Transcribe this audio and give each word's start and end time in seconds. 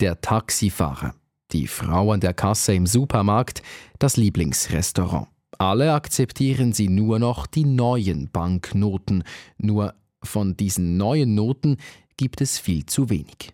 der 0.00 0.20
Taxifahrer, 0.20 1.14
die 1.52 1.66
Frau 1.66 2.12
an 2.12 2.20
der 2.20 2.34
Kasse 2.34 2.74
im 2.74 2.86
Supermarkt, 2.86 3.62
das 3.98 4.16
Lieblingsrestaurant. 4.16 5.28
Alle 5.58 5.92
akzeptieren 5.94 6.72
sie 6.72 6.88
nur 6.88 7.18
noch 7.18 7.46
die 7.46 7.64
neuen 7.64 8.30
Banknoten, 8.30 9.22
nur 9.58 9.94
von 10.22 10.56
diesen 10.56 10.96
neuen 10.96 11.34
Noten 11.34 11.76
gibt 12.16 12.40
es 12.40 12.58
viel 12.58 12.86
zu 12.86 13.10
wenig. 13.10 13.52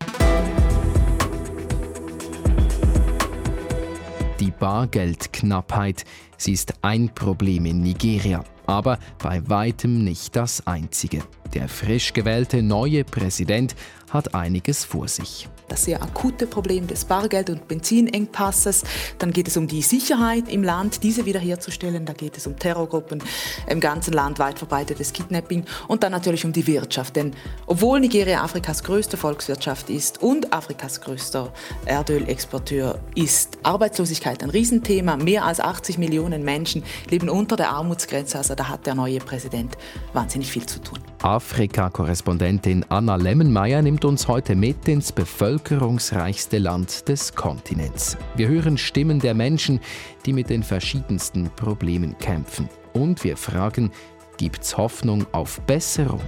Die 4.38 4.50
Bargeldknappheit, 4.50 6.04
sie 6.38 6.52
ist 6.52 6.72
ein 6.82 7.14
Problem 7.14 7.66
in 7.66 7.82
Nigeria, 7.82 8.42
aber 8.66 8.98
bei 9.18 9.46
weitem 9.48 10.02
nicht 10.02 10.34
das 10.34 10.66
einzige. 10.66 11.22
Der 11.54 11.68
frisch 11.68 12.12
gewählte 12.12 12.62
neue 12.62 13.04
Präsident 13.04 13.74
hat 14.10 14.34
einiges 14.34 14.84
vor 14.84 15.08
sich 15.08 15.48
das 15.70 15.84
sehr 15.84 16.02
akute 16.02 16.46
Problem 16.46 16.86
des 16.86 17.04
Bargeld- 17.04 17.48
und 17.48 17.68
Benzinengpasses. 17.68 18.82
Dann 19.18 19.32
geht 19.32 19.48
es 19.48 19.56
um 19.56 19.66
die 19.66 19.82
Sicherheit 19.82 20.48
im 20.48 20.62
Land, 20.62 21.02
diese 21.02 21.24
wiederherzustellen. 21.24 22.04
Da 22.04 22.12
geht 22.12 22.36
es 22.36 22.46
um 22.46 22.58
Terrorgruppen 22.58 23.22
im 23.68 23.80
ganzen 23.80 24.12
Land, 24.12 24.38
weit 24.38 24.58
verbreitetes 24.58 25.12
Kidnapping 25.12 25.64
und 25.88 26.02
dann 26.02 26.12
natürlich 26.12 26.44
um 26.44 26.52
die 26.52 26.66
Wirtschaft. 26.66 27.16
Denn 27.16 27.32
obwohl 27.66 28.00
Nigeria 28.00 28.42
Afrikas 28.42 28.82
größte 28.82 29.16
Volkswirtschaft 29.16 29.90
ist 29.90 30.22
und 30.22 30.52
Afrikas 30.52 31.00
größter 31.00 31.52
Erdölexporteur 31.86 32.98
ist, 33.14 33.58
Arbeitslosigkeit 33.62 34.42
ein 34.42 34.50
Riesenthema. 34.50 35.16
Mehr 35.16 35.44
als 35.44 35.60
80 35.60 35.98
Millionen 35.98 36.44
Menschen 36.44 36.82
leben 37.08 37.28
unter 37.28 37.56
der 37.56 37.70
Armutsgrenze. 37.70 38.38
Also 38.38 38.54
da 38.54 38.68
hat 38.68 38.86
der 38.86 38.94
neue 38.94 39.20
Präsident 39.20 39.78
wahnsinnig 40.12 40.50
viel 40.50 40.66
zu 40.66 40.80
tun. 40.80 40.98
Afrika-Korrespondentin 41.22 42.84
Anna 42.88 43.16
Lemmenmeier 43.16 43.82
nimmt 43.82 44.06
uns 44.06 44.26
heute 44.26 44.56
mit 44.56 44.88
ins 44.88 45.12
bevölkerungsreichste 45.12 46.58
Land 46.58 47.08
des 47.08 47.34
Kontinents. 47.34 48.16
Wir 48.36 48.48
hören 48.48 48.78
Stimmen 48.78 49.20
der 49.20 49.34
Menschen, 49.34 49.80
die 50.24 50.32
mit 50.32 50.48
den 50.48 50.62
verschiedensten 50.62 51.50
Problemen 51.56 52.16
kämpfen. 52.18 52.70
Und 52.94 53.22
wir 53.22 53.36
fragen, 53.36 53.90
gibt's 54.38 54.78
Hoffnung 54.78 55.26
auf 55.32 55.60
Besserung? 55.62 56.22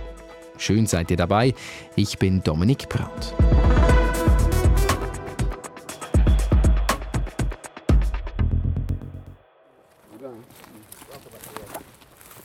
Schön 0.59 0.87
seid 0.87 1.11
ihr 1.11 1.17
dabei. 1.17 1.55
Ich 1.97 2.19
bin 2.19 2.43
Dominik 2.43 2.89
Braut. 2.91 3.35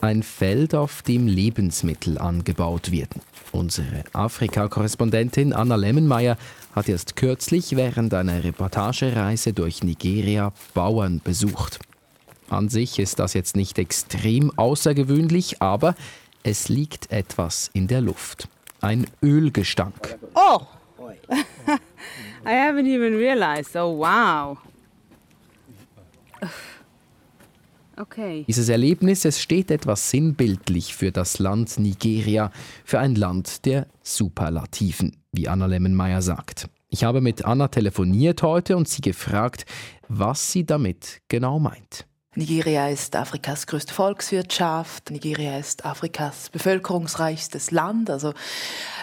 Ein 0.02 0.24
Feld, 0.24 0.76
auf 0.76 1.02
dem 1.02 1.28
Lebensmittel 1.28 2.18
angebaut 2.18 2.92
werden. 2.92 3.22
Unsere 3.52 4.04
Afrika-Korrespondentin 4.14 5.54
Anna 5.54 5.76
Lemmenmeier 5.76 6.38
hat 6.76 6.90
erst 6.90 7.16
kürzlich 7.16 7.76
während 7.76 8.14
einer 8.14 8.44
Reportagereise 8.44 9.54
durch 9.54 9.84
Nigeria 9.84 10.54
Bauern 10.74 11.22
besucht. 11.24 11.80
An 12.50 12.70
sich 12.70 13.00
ist 13.00 13.20
das 13.20 13.34
jetzt 13.34 13.56
nicht 13.56 13.78
extrem 13.78 14.58
außergewöhnlich, 14.58 15.62
aber 15.62 15.96
es 16.44 16.70
liegt 16.70 17.12
etwas 17.12 17.70
in 17.74 17.88
der 17.88 18.02
Luft. 18.02 18.48
Ein 18.80 19.08
Ölgestank. 19.22 20.18
Oh! 20.36 20.62
I 22.46 22.52
haven't 22.52 22.86
even 22.88 23.18
realized. 23.18 23.76
Oh, 23.76 23.98
wow. 23.98 24.58
Okay. 28.00 28.46
Dieses 28.48 28.70
Erlebnis, 28.70 29.26
es 29.26 29.42
steht 29.42 29.72
etwas 29.72 30.10
sinnbildlich 30.10 30.96
für 30.96 31.12
das 31.12 31.40
Land 31.40 31.80
Nigeria, 31.80 32.52
für 32.86 33.00
ein 33.00 33.16
Land 33.16 33.66
der 33.66 33.88
Superlativen, 34.04 35.18
wie 35.32 35.48
Anna 35.48 35.66
Lemmenmeier 35.66 36.22
sagt. 36.22 36.70
Ich 36.90 37.04
habe 37.04 37.22
mit 37.22 37.46
Anna 37.46 37.68
telefoniert 37.68 38.44
heute 38.44 38.78
und 38.78 38.88
sie 38.88 39.02
gefragt, 39.02 39.66
was 40.08 40.52
sie 40.52 40.66
damit 40.66 41.22
genau 41.28 41.60
meint. 41.60 42.07
Nigeria 42.38 42.88
ist 42.88 43.16
Afrikas 43.16 43.66
größte 43.66 43.92
Volkswirtschaft. 43.96 45.10
Nigeria 45.10 45.58
ist 45.58 45.86
Afrikas 45.86 46.50
bevölkerungsreichstes 46.50 47.72
Land. 47.72 48.12
Also 48.12 48.36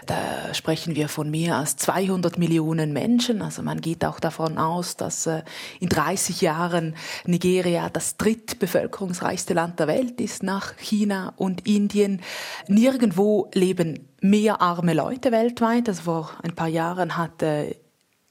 da 0.07 0.55
sprechen 0.55 0.95
wir 0.95 1.09
von 1.09 1.33
mehr 1.33 1.57
als 1.57 1.75
200 1.77 2.39
Millionen 2.39 2.93
Menschen. 2.93 3.43
Also 3.43 3.63
man 3.63 3.81
geht 3.81 4.05
auch 4.05 4.21
davon 4.21 4.57
aus, 4.57 4.97
dass 4.97 5.27
äh, 5.27 5.43
in 5.81 5.89
30 5.89 6.43
Jahren 6.43 6.95
Nigeria 7.27 7.91
das 7.91 8.19
drittbevölkerungsreichste 8.19 9.53
Land 9.53 9.81
der 9.81 9.89
Welt 9.89 10.21
ist 10.21 10.45
nach 10.45 10.77
China 10.77 11.33
und 11.37 11.67
Indien. 11.67 12.21
Nirgendwo 12.69 13.51
leben 13.53 14.09
mehr 14.21 14.63
arme 14.63 14.95
Leute 14.95 15.33
weltweit. 15.33 15.89
Also 15.89 16.03
vor 16.03 16.31
ein 16.45 16.55
paar 16.55 16.69
Jahren 16.69 17.17
hat 17.17 17.43
äh, 17.43 17.75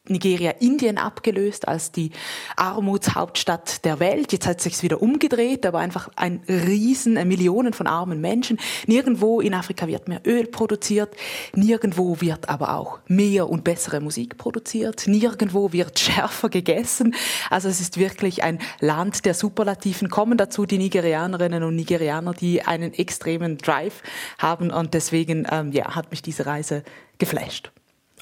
Nigeria 0.10 0.52
Indien 0.60 0.98
abgelöst 0.98 1.66
als 1.66 1.94
die 1.94 2.12
Armutshauptstadt 2.58 3.86
der 3.86 4.02
Welt. 4.02 4.34
Jetzt 4.34 4.46
hat 4.46 4.58
es 4.58 4.64
sich 4.66 4.84
wieder 4.84 5.02
umgedreht, 5.02 5.66
aber 5.66 5.80
einfach 5.80 6.10
ein 6.18 6.42
Riesen, 6.50 7.14
Millionen 7.26 7.72
von 7.72 7.88
armen 7.88 8.20
Menschen. 8.20 8.60
Nirgendwo 8.86 9.40
in 9.40 9.54
Afrika 9.54 9.88
wird 9.88 10.10
mehr 10.10 10.20
Öl 10.26 10.48
produziert, 10.48 11.16
nirgendwo 11.56 12.20
wird 12.20 12.50
aber 12.50 12.76
auch 12.76 13.00
mehr 13.08 13.50
und 13.50 13.64
bessere 13.64 14.02
Musik 14.02 14.38
produziert, 14.38 15.08
nirgendwo 15.08 15.72
wird 15.72 15.98
schärfer 16.00 16.50
gegessen. 16.50 17.16
Also 17.50 17.70
es 17.70 17.80
ist 17.80 17.98
wirklich 17.98 18.44
ein 18.44 18.60
Land 18.82 19.24
der 19.24 19.34
Superlativen. 19.34 20.10
Kommen 20.10 20.38
dazu 20.38 20.66
die 20.66 20.80
Nigerianerinnen 20.80 21.64
und 21.64 21.78
Nigerianer, 21.78 22.34
die 22.34 22.62
einen 22.62 22.94
extremen 22.94 23.58
Drive 23.58 24.04
haben 24.38 24.70
und 24.70 24.94
deswegen 24.96 25.48
ähm, 25.50 25.72
ja, 25.72 25.96
hat 25.96 26.12
mich 26.12 26.22
diese 26.22 26.46
Reise 26.46 26.84
geflasht. 27.20 27.72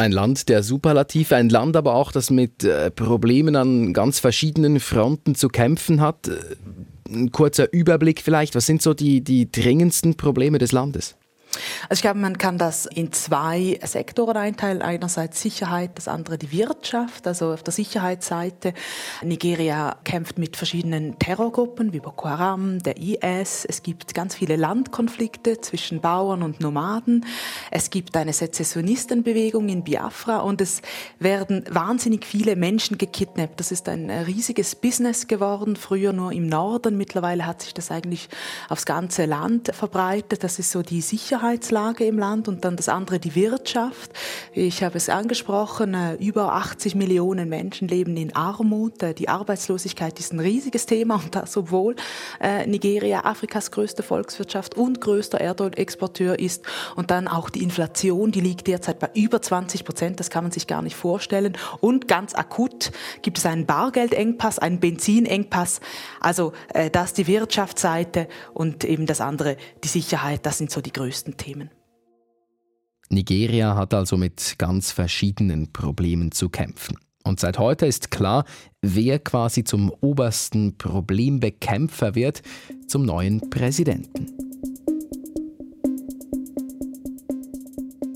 Ein 0.01 0.13
Land 0.13 0.50
der 0.50 0.63
Superlative, 0.63 1.35
ein 1.35 1.50
Land 1.50 1.78
aber 1.78 1.94
auch, 1.94 2.12
das 2.12 2.31
mit 2.31 2.63
äh, 2.63 2.89
Problemen 2.89 3.56
an 3.56 3.94
ganz 3.94 4.19
verschiedenen 4.19 4.79
Fronten 4.79 5.35
zu 5.35 5.47
kämpfen 5.47 6.01
hat. 6.01 6.28
Äh, 6.28 6.38
ein 7.07 7.31
kurzer 7.31 7.72
Überblick 7.72 8.19
vielleicht, 8.23 8.56
was 8.56 8.66
sind 8.66 8.81
so 8.81 8.95
die, 8.95 9.22
die 9.22 9.51
dringendsten 9.51 10.16
Probleme 10.16 10.57
des 10.57 10.72
Landes? 10.72 11.17
Also 11.89 12.00
ich 12.00 12.01
glaube, 12.01 12.19
man 12.19 12.38
kann 12.38 12.57
das 12.57 12.85
in 12.85 13.12
zwei 13.12 13.79
Sektoren 13.84 14.38
einteilen. 14.38 14.81
Einerseits 14.81 15.41
Sicherheit, 15.41 15.91
das 15.95 16.07
andere 16.07 16.38
die 16.38 16.51
Wirtschaft. 16.51 17.28
Also 17.28 17.53
auf 17.53 17.63
der 17.63 17.73
Sicherheitsseite, 17.73 18.73
Nigeria 19.22 19.97
kämpft 20.03 20.38
mit 20.38 20.56
verschiedenen 20.56 21.19
Terrorgruppen 21.19 21.91
wie 21.91 22.00
Boko 22.00 22.29
Haram, 22.29 22.79
der 22.79 22.97
IS. 22.97 23.66
Es 23.66 23.84
gibt 23.84 24.13
ganz 24.13 24.35
viele 24.35 24.56
Landkonflikte 24.56 25.59
zwischen 25.59 26.00
Bauern 26.00 26.44
und 26.44 26.62
Nomaden. 26.62 27.25
Es 27.69 27.89
gibt 27.89 28.16
eine 28.16 28.33
Sezessionistenbewegung 28.33 29.68
in 29.68 29.83
Biafra 29.83 30.39
und 30.39 30.62
es 30.62 30.81
werden 31.19 31.66
wahnsinnig 31.69 32.25
viele 32.25 32.56
Menschen 32.56 32.97
gekidnappt. 32.97 33.59
Das 33.59 33.72
ist 33.72 33.89
ein 33.89 34.09
riesiges 34.09 34.75
Business 34.75 35.28
geworden, 35.28 35.75
früher 35.75 36.13
nur 36.13 36.31
im 36.31 36.47
Norden. 36.47 36.97
Mittlerweile 36.97 37.45
hat 37.45 37.62
sich 37.62 37.73
das 37.73 37.91
eigentlich 37.91 38.29
aufs 38.69 38.85
ganze 38.85 39.25
Land 39.25 39.75
verbreitet. 39.75 40.44
Das 40.44 40.57
ist 40.57 40.72
so 40.72 40.81
die 40.81 41.01
Sicherheit 41.01 41.41
Sicherheitslage 41.41 42.06
im 42.06 42.19
Land 42.19 42.47
und 42.47 42.63
dann 42.63 42.75
das 42.75 42.88
andere 42.88 43.19
die 43.19 43.34
Wirtschaft. 43.34 44.12
Ich 44.53 44.84
habe 44.84 44.97
es 44.97 45.09
angesprochen, 45.09 45.96
äh, 45.96 46.13
über 46.16 46.53
80 46.53 46.94
Millionen 46.94 47.50
Menschen 47.50 47.88
leben 47.88 48.16
in 48.16 48.35
Armut. 48.35 49.02
Äh, 49.02 49.16
die 49.16 49.28
Arbeitslosigkeit 49.28 50.19
ist 50.19 50.34
ein 50.34 50.40
riesiges 50.40 50.85
Thema 50.85 51.16
und 51.16 51.34
das, 51.34 51.57
obwohl 51.57 51.96
äh, 52.40 52.68
Nigeria 52.68 53.25
Afrikas 53.25 53.72
größte 53.72 54.03
Volkswirtschaft 54.03 54.78
und 54.78 55.01
größter 55.01 55.41
Erdölexporteur 55.41 56.38
ist. 56.38 56.63
Und 56.96 57.09
dann 57.09 57.28
auch 57.28 57.50
die 57.50 57.63
Inflation, 57.63 58.31
die 58.31 58.41
liegt 58.41 58.68
derzeit 58.68 59.00
bei 59.00 59.09
über 59.16 59.41
20 59.41 59.84
Prozent. 59.84 60.19
Das 60.19 60.30
kann 60.30 60.44
man 60.44 60.51
sich 60.51 60.68
gar 60.68 60.84
nicht 60.84 60.96
vorstellen. 60.96 61.57
Und 61.80 62.07
ganz 62.07 62.35
akut 62.35 62.91
gibt 63.24 63.40
es 63.40 63.47
einen 63.47 63.66
Bargeldengpass, 63.66 64.59
einen 64.59 64.80
Benzinengpass. 64.80 65.80
Also 66.19 66.53
das 66.91 67.13
die 67.13 67.25
Wirtschaftsseite 67.25 68.28
und 68.53 68.84
eben 68.84 69.06
das 69.06 69.22
andere 69.22 69.57
die 69.84 69.88
Sicherheit. 69.88 70.46
Das 70.46 70.59
sind 70.59 70.69
so 70.69 70.81
die 70.81 70.94
größten 70.94 71.31
großen 71.31 71.38
Themen. 71.38 71.69
Nigeria 73.09 73.75
hat 73.75 73.94
also 73.94 74.18
mit 74.18 74.56
ganz 74.58 74.92
verschiedenen 74.92 75.72
Problemen 75.74 76.31
zu 76.31 76.50
kämpfen. 76.50 76.97
Und 77.24 77.40
seit 77.40 77.59
heute 77.59 77.86
ist 77.86 78.10
klar, 78.10 78.45
wer 78.81 79.19
quasi 79.19 79.63
zum 79.63 79.92
obersten 80.01 80.78
Problembekämpfer 80.78 82.16
wird, 82.16 82.42
zum 82.88 83.04
neuen 83.04 83.50
Präsidenten. 83.50 84.28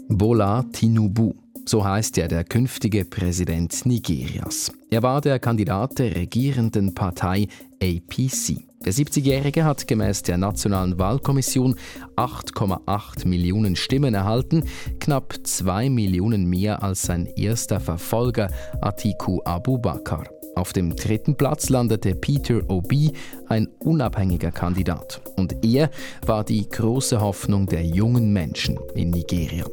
Bola 0.08 0.64
Tinubu, 0.72 1.34
so 1.66 1.84
heißt 1.84 2.18
er, 2.18 2.30
der 2.30 2.46
künftige 2.46 3.04
Präsident 3.04 3.86
Nigerias. 3.86 4.72
Er 4.90 5.04
war 5.04 5.20
der 5.20 5.40
Kandidat 5.40 6.00
der 6.00 6.16
regierenden 6.16 6.96
Partei 6.96 7.48
APC. 7.84 8.64
Der 8.86 8.94
70-Jährige 8.94 9.66
hat 9.66 9.88
gemäß 9.88 10.22
der 10.22 10.38
Nationalen 10.38 11.00
Wahlkommission 11.00 11.76
8,8 12.18 13.28
Millionen 13.28 13.76
Stimmen 13.76 14.14
erhalten, 14.14 14.64
knapp 15.00 15.34
2 15.44 15.90
Millionen 15.90 16.46
mehr 16.46 16.84
als 16.84 17.02
sein 17.02 17.26
erster 17.36 17.80
Verfolger 17.80 18.52
Atiku 18.82 19.42
Abubakar. 19.44 20.26
Auf 20.56 20.72
dem 20.72 20.96
dritten 20.96 21.36
Platz 21.36 21.70
landete 21.70 22.14
Peter 22.16 22.62
Obi, 22.70 23.12
ein 23.50 23.68
unabhängiger 23.80 24.52
Kandidat. 24.52 25.20
Und 25.36 25.66
er 25.66 25.90
war 26.26 26.44
die 26.44 26.70
große 26.70 27.20
Hoffnung 27.20 27.66
der 27.66 27.84
jungen 27.84 28.32
Menschen 28.32 28.78
in 28.94 29.10
Nigeria. 29.10 29.66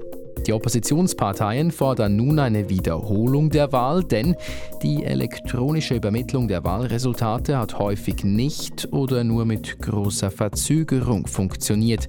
Die 0.46 0.52
Oppositionsparteien 0.52 1.70
fordern 1.70 2.16
nun 2.16 2.38
eine 2.38 2.68
Wiederholung 2.68 3.50
der 3.50 3.72
Wahl, 3.72 4.02
denn 4.02 4.34
die 4.82 5.04
elektronische 5.04 5.94
Übermittlung 5.94 6.48
der 6.48 6.64
Wahlresultate 6.64 7.58
hat 7.58 7.78
häufig 7.78 8.24
nicht 8.24 8.88
oder 8.92 9.22
nur 9.22 9.44
mit 9.44 9.78
großer 9.80 10.30
Verzögerung 10.30 11.26
funktioniert. 11.26 12.08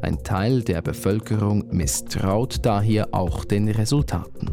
Ein 0.00 0.22
Teil 0.22 0.62
der 0.62 0.82
Bevölkerung 0.82 1.64
misstraut 1.70 2.58
daher 2.62 3.08
auch 3.12 3.44
den 3.44 3.68
Resultaten. 3.68 4.50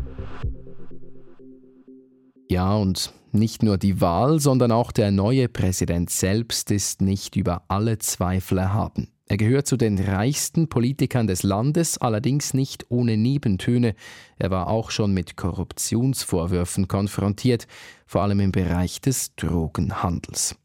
Ja, 2.49 2.75
und 2.75 3.13
nicht 3.31 3.63
nur 3.63 3.77
die 3.77 4.01
Wahl, 4.01 4.39
sondern 4.41 4.73
auch 4.73 4.91
der 4.91 5.11
neue 5.11 5.47
Präsident 5.47 6.09
selbst 6.09 6.69
ist 6.69 7.01
nicht 7.01 7.37
über 7.37 7.63
alle 7.69 7.97
Zweifel 7.97 8.57
erhaben. 8.57 9.10
Er 9.31 9.37
gehört 9.37 9.65
zu 9.65 9.77
den 9.77 9.97
reichsten 9.97 10.67
Politikern 10.67 11.25
des 11.25 11.43
Landes, 11.43 11.97
allerdings 11.97 12.53
nicht 12.53 12.87
ohne 12.89 13.15
Nebentöne. 13.15 13.95
Er 14.37 14.51
war 14.51 14.67
auch 14.67 14.91
schon 14.91 15.13
mit 15.13 15.37
Korruptionsvorwürfen 15.37 16.89
konfrontiert, 16.89 17.65
vor 18.05 18.23
allem 18.23 18.41
im 18.41 18.51
Bereich 18.51 18.99
des 18.99 19.33
Drogenhandels. 19.37 20.57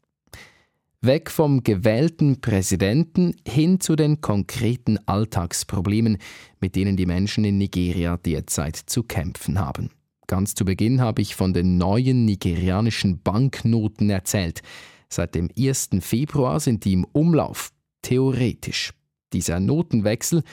Weg 0.99 1.31
vom 1.31 1.63
gewählten 1.63 2.41
Präsidenten 2.41 3.37
hin 3.47 3.79
zu 3.79 3.95
den 3.95 4.19
konkreten 4.19 4.99
Alltagsproblemen, 5.05 6.17
mit 6.59 6.75
denen 6.75 6.97
die 6.97 7.05
Menschen 7.05 7.45
in 7.45 7.57
Nigeria 7.57 8.17
derzeit 8.17 8.75
zu 8.75 9.03
kämpfen 9.03 9.61
haben. 9.61 9.91
Ganz 10.27 10.55
zu 10.55 10.65
Beginn 10.65 10.99
habe 10.99 11.21
ich 11.21 11.35
von 11.35 11.53
den 11.53 11.77
neuen 11.77 12.25
nigerianischen 12.25 13.21
Banknoten 13.21 14.09
erzählt. 14.09 14.61
Seit 15.07 15.35
dem 15.35 15.49
1. 15.57 15.91
Februar 16.01 16.59
sind 16.59 16.83
die 16.83 16.91
im 16.91 17.05
Umlauf 17.05 17.71
theoretisch. 18.01 18.93
Dieser 19.33 19.59
Notenwechsel, 19.59 20.43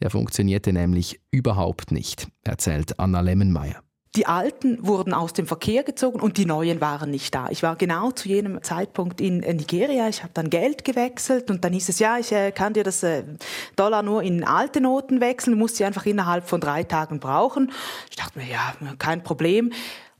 der 0.00 0.10
funktionierte 0.10 0.72
nämlich 0.72 1.20
überhaupt 1.30 1.92
nicht, 1.92 2.28
erzählt 2.42 2.98
Anna 2.98 3.20
Lemmenmeier. 3.20 3.84
Die 4.16 4.26
alten 4.26 4.86
wurden 4.86 5.12
aus 5.12 5.32
dem 5.32 5.48
Verkehr 5.48 5.82
gezogen 5.82 6.20
und 6.20 6.36
die 6.36 6.46
neuen 6.46 6.80
waren 6.80 7.10
nicht 7.10 7.34
da. 7.34 7.48
Ich 7.50 7.64
war 7.64 7.74
genau 7.74 8.12
zu 8.12 8.28
jenem 8.28 8.62
Zeitpunkt 8.62 9.20
in 9.20 9.38
Nigeria. 9.38 10.08
Ich 10.08 10.22
habe 10.22 10.32
dann 10.32 10.50
Geld 10.50 10.84
gewechselt 10.84 11.50
und 11.50 11.64
dann 11.64 11.72
hieß 11.72 11.88
es, 11.88 11.98
ja, 11.98 12.16
ich 12.18 12.30
äh, 12.30 12.52
kann 12.52 12.74
dir 12.74 12.84
das 12.84 13.02
äh, 13.02 13.24
Dollar 13.74 14.02
nur 14.02 14.22
in 14.22 14.44
alte 14.44 14.80
Noten 14.80 15.20
wechseln, 15.20 15.54
du 15.54 15.58
musst 15.58 15.76
sie 15.76 15.84
einfach 15.84 16.06
innerhalb 16.06 16.48
von 16.48 16.60
drei 16.60 16.84
Tagen 16.84 17.18
brauchen. 17.18 17.72
Ich 18.08 18.14
dachte 18.14 18.38
mir, 18.38 18.46
ja, 18.46 18.74
kein 18.98 19.24
Problem. 19.24 19.72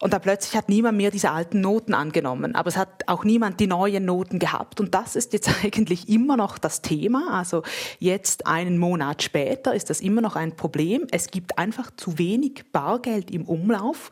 Und 0.04 0.12
da 0.12 0.18
plötzlich 0.18 0.54
hat 0.54 0.68
niemand 0.68 0.98
mehr 0.98 1.10
diese 1.10 1.30
alten 1.30 1.62
Noten 1.62 1.94
angenommen. 1.94 2.54
Aber 2.54 2.68
es 2.68 2.76
hat 2.76 3.08
auch 3.08 3.24
niemand 3.24 3.58
die 3.58 3.66
neuen 3.66 4.04
Noten 4.04 4.38
gehabt. 4.38 4.78
Und 4.78 4.94
das 4.94 5.16
ist 5.16 5.32
jetzt 5.32 5.48
eigentlich 5.64 6.10
immer 6.10 6.36
noch 6.36 6.58
das 6.58 6.82
Thema. 6.82 7.38
Also 7.38 7.62
jetzt 8.00 8.46
einen 8.46 8.76
Monat 8.76 9.22
später 9.22 9.74
ist 9.74 9.88
das 9.88 10.02
immer 10.02 10.20
noch 10.20 10.36
ein 10.36 10.56
Problem. 10.56 11.06
Es 11.10 11.28
gibt 11.28 11.56
einfach 11.56 11.90
zu 11.96 12.18
wenig 12.18 12.64
Bargeld 12.70 13.30
im 13.30 13.46
Umlauf. 13.46 14.10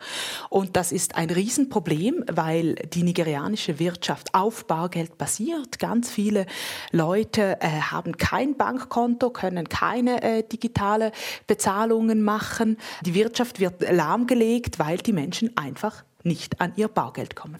Und 0.49 0.77
das 0.79 0.93
ist 0.93 1.17
ein 1.17 1.29
Riesenproblem, 1.29 2.25
weil 2.33 2.77
die 2.77 3.03
nigerianische 3.03 3.79
Wirtschaft 3.79 4.35
auf 4.35 4.67
Bargeld 4.67 5.19
basiert. 5.19 5.79
Ganz 5.79 6.11
viele 6.11 6.47
Leute 6.91 7.59
äh, 7.61 7.69
haben 7.69 8.17
kein 8.17 8.57
Bankkonto, 8.57 9.29
können 9.29 9.69
keine 9.69 10.23
äh, 10.23 10.43
digitale 10.43 11.13
Bezahlungen 11.47 12.23
machen. 12.23 12.79
Die 13.05 13.13
Wirtschaft 13.13 13.61
wird 13.61 13.83
lahmgelegt, 13.93 14.79
weil 14.79 14.97
die 14.97 15.13
Menschen 15.13 15.55
einfach 15.55 15.82
einfach 15.83 16.05
nicht 16.23 16.61
an 16.61 16.73
ihr 16.77 16.89
Bargeld 16.89 17.35
kommen. 17.35 17.59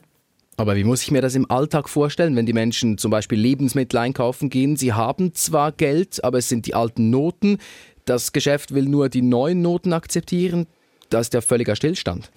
Aber 0.57 0.77
wie 0.77 0.85
muss 0.85 1.03
ich 1.03 1.11
mir 1.11 1.23
das 1.23 1.35
im 1.35 1.51
Alltag 1.51 1.89
vorstellen, 1.89 2.37
wenn 2.37 2.47
die 2.47 2.53
Menschen 2.53 2.99
zum 2.99 3.11
Beispiel 3.11 3.39
Lebensmittel 3.39 3.99
einkaufen 3.99 4.51
gehen? 4.51 4.77
Sie 4.77 4.93
haben 4.93 5.35
zwar 5.35 5.73
Geld, 5.73 6.23
aber 6.23 6.39
es 6.39 6.49
sind 6.49 6.67
die 6.67 6.75
alten 6.75 7.11
Noten. 7.11 7.59
Das 8.05 8.33
Geschäft 8.33 8.75
will 8.75 8.85
nur 8.85 9.09
die 9.09 9.23
neuen 9.23 9.63
Noten 9.63 9.93
akzeptieren. 9.93 10.67
Das 11.11 11.27
ist 11.27 11.35
ja 11.35 11.41
völliger 11.41 11.75
Stillstand. 11.75 12.31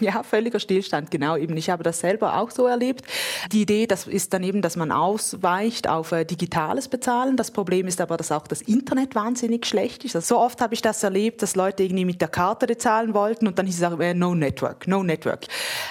Ja, 0.00 0.22
völliger 0.22 0.60
Stillstand, 0.60 1.10
genau 1.10 1.36
eben. 1.36 1.56
Ich 1.56 1.70
habe 1.70 1.82
das 1.82 2.00
selber 2.00 2.38
auch 2.38 2.50
so 2.50 2.66
erlebt. 2.66 3.04
Die 3.52 3.62
Idee, 3.62 3.86
das 3.86 4.06
ist 4.06 4.32
dann 4.34 4.42
eben, 4.42 4.60
dass 4.60 4.76
man 4.76 4.92
ausweicht 4.92 5.88
auf 5.88 6.12
äh, 6.12 6.24
digitales 6.24 6.88
Bezahlen. 6.88 7.36
Das 7.36 7.50
Problem 7.50 7.86
ist 7.86 8.00
aber, 8.00 8.16
dass 8.16 8.30
auch 8.30 8.46
das 8.46 8.62
Internet 8.62 9.14
wahnsinnig 9.14 9.64
schlecht 9.66 10.04
ist. 10.04 10.14
Also 10.14 10.34
so 10.34 10.40
oft 10.40 10.60
habe 10.60 10.74
ich 10.74 10.82
das 10.82 11.02
erlebt, 11.02 11.42
dass 11.42 11.56
Leute 11.56 11.82
irgendwie 11.82 12.04
mit 12.04 12.20
der 12.20 12.28
Karte 12.28 12.66
bezahlen 12.66 13.14
wollten 13.14 13.46
und 13.46 13.58
dann 13.58 13.66
hieß 13.66 13.78
es 13.78 13.82
auch, 13.84 13.98
äh, 14.00 14.14
no 14.14 14.34
network, 14.34 14.86
no 14.86 15.02
network. 15.02 15.46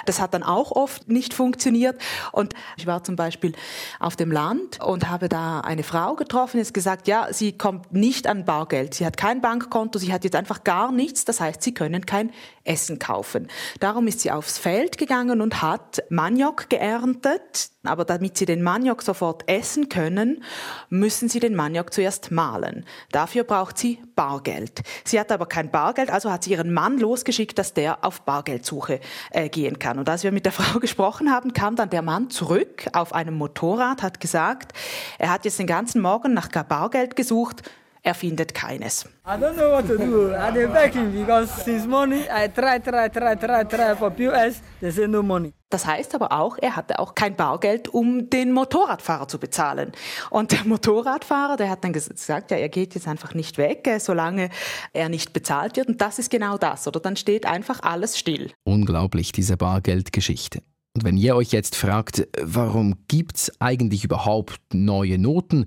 Das 0.05 0.21
hat 0.21 0.33
dann 0.33 0.43
auch 0.43 0.71
oft 0.71 1.09
nicht 1.09 1.33
funktioniert. 1.33 1.99
Und 2.31 2.53
ich 2.77 2.85
war 2.85 3.03
zum 3.03 3.15
Beispiel 3.15 3.53
auf 3.99 4.15
dem 4.15 4.31
Land 4.31 4.83
und 4.83 5.09
habe 5.09 5.29
da 5.29 5.61
eine 5.61 5.83
Frau 5.83 6.15
getroffen, 6.15 6.57
die 6.57 6.65
hat 6.65 6.73
gesagt, 6.73 7.07
ja, 7.07 7.27
sie 7.31 7.57
kommt 7.57 7.93
nicht 7.93 8.27
an 8.27 8.45
Bargeld. 8.45 8.93
Sie 8.93 9.05
hat 9.05 9.17
kein 9.17 9.41
Bankkonto, 9.41 9.99
sie 9.99 10.13
hat 10.13 10.23
jetzt 10.23 10.35
einfach 10.35 10.63
gar 10.63 10.91
nichts. 10.91 11.25
Das 11.25 11.39
heißt, 11.39 11.61
sie 11.61 11.73
können 11.73 12.05
kein 12.05 12.31
Essen 12.65 12.99
kaufen. 12.99 13.47
Darum 13.79 14.07
ist 14.07 14.19
sie 14.19 14.31
aufs 14.31 14.57
Feld 14.57 14.97
gegangen 14.97 15.39
und 15.41 15.61
hat 15.61 16.03
Maniok 16.09 16.69
geerntet. 16.69 17.69
Aber 17.83 18.03
damit 18.03 18.37
sie 18.37 18.45
den 18.45 18.63
Maniok 18.63 19.03
sofort 19.03 19.47
essen 19.47 19.89
können, 19.89 20.43
müssen 20.89 21.29
sie 21.29 21.39
den 21.39 21.55
Maniok 21.55 21.93
zuerst 21.93 22.31
mahlen. 22.31 22.83
Dafür 23.11 23.43
braucht 23.43 23.77
sie 23.77 23.99
Bargeld. 24.15 24.81
Sie 25.03 25.19
hat 25.19 25.31
aber 25.31 25.45
kein 25.45 25.69
Bargeld, 25.69 26.09
also 26.09 26.31
hat 26.31 26.43
sie 26.43 26.51
ihren 26.51 26.73
Mann 26.73 26.97
losgeschickt, 26.97 27.57
dass 27.59 27.73
der 27.73 28.03
auf 28.03 28.21
Bargeldsuche 28.21 28.99
äh, 29.31 29.49
gehen 29.49 29.77
kann. 29.77 29.99
Und 29.99 30.09
als 30.09 30.23
wir 30.23 30.31
mit 30.31 30.45
der 30.45 30.51
Frau 30.51 30.79
gesprochen 30.79 31.31
haben, 31.31 31.53
kam 31.53 31.75
dann 31.75 31.91
der 31.91 32.01
Mann 32.01 32.31
zurück 32.31 32.87
auf 32.93 33.13
einem 33.13 33.35
Motorrad, 33.35 34.01
hat 34.01 34.19
gesagt, 34.19 34.73
er 35.19 35.31
hat 35.31 35.45
jetzt 35.45 35.59
den 35.59 35.67
ganzen 35.67 36.01
Morgen 36.01 36.33
nach 36.33 36.49
Bargeld 36.49 37.15
gesucht, 37.15 37.61
er 38.05 38.13
findet 38.13 38.53
keines. 38.53 39.05
I 39.25 39.31
don't 39.31 39.55
know 39.55 39.71
what 39.71 39.87
to 39.87 39.97
do. 39.97 40.29
I 40.29 40.51
dey 40.53 40.67
beg 40.67 40.93
him 40.93 41.11
because 41.11 41.63
since 41.63 41.87
morning 41.87 42.21
I 42.21 42.47
try, 42.47 42.79
try, 42.79 43.09
try, 43.09 43.35
try, 43.35 43.65
try 43.65 43.95
for 43.95 44.11
POS. 44.11 44.61
They 44.79 44.91
say 44.91 45.07
no 45.07 45.23
money. 45.23 45.53
Das 45.69 45.87
heißt 45.87 46.13
aber 46.13 46.31
auch, 46.31 46.57
er 46.61 46.75
hatte 46.75 46.99
auch 46.99 47.15
kein 47.15 47.35
Bargeld, 47.35 47.87
um 47.87 48.29
den 48.29 48.51
Motorradfahrer 48.53 49.27
zu 49.27 49.39
bezahlen. 49.39 49.91
Und 50.29 50.51
der 50.51 50.63
Motorradfahrer, 50.65 51.57
der 51.57 51.71
hat 51.71 51.83
dann 51.83 51.93
gesagt, 51.93 52.51
ja, 52.51 52.57
er 52.57 52.69
geht 52.69 52.93
jetzt 52.93 53.07
einfach 53.07 53.33
nicht 53.33 53.57
weg, 53.57 53.87
äh, 53.87 53.99
solange 53.99 54.49
er 54.93 55.09
nicht 55.09 55.33
bezahlt 55.33 55.75
wird. 55.75 55.87
Und 55.87 55.99
das 55.99 56.19
ist 56.19 56.29
genau 56.29 56.59
das, 56.59 56.87
oder? 56.87 56.99
Dann 56.99 57.15
steht 57.15 57.47
einfach 57.47 57.81
alles 57.81 58.19
still. 58.19 58.51
Unglaublich, 58.63 59.31
diese 59.31 59.57
Bargeldgeschichte. 59.57 60.61
Und 60.95 61.03
wenn 61.03 61.17
ihr 61.17 61.35
euch 61.35 61.51
jetzt 61.51 61.75
fragt, 61.75 62.27
warum 62.39 62.95
gibt's 63.07 63.51
eigentlich 63.59 64.05
überhaupt 64.05 64.61
neue 64.71 65.17
Noten? 65.17 65.65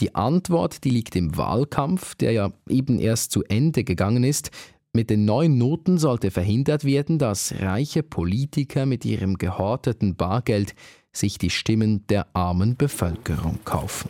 Die 0.00 0.14
Antwort, 0.14 0.84
die 0.84 0.90
liegt 0.90 1.16
im 1.16 1.36
Wahlkampf, 1.36 2.14
der 2.14 2.32
ja 2.32 2.52
eben 2.68 2.98
erst 2.98 3.32
zu 3.32 3.42
Ende 3.44 3.84
gegangen 3.84 4.24
ist. 4.24 4.50
Mit 4.92 5.10
den 5.10 5.24
neuen 5.24 5.58
Noten 5.58 5.98
sollte 5.98 6.30
verhindert 6.30 6.84
werden, 6.84 7.18
dass 7.18 7.54
reiche 7.60 8.02
Politiker 8.02 8.84
mit 8.86 9.04
ihrem 9.04 9.38
gehorteten 9.38 10.16
Bargeld 10.16 10.74
sich 11.12 11.38
die 11.38 11.50
Stimmen 11.50 12.06
der 12.08 12.26
armen 12.34 12.76
Bevölkerung 12.76 13.58
kaufen. 13.64 14.08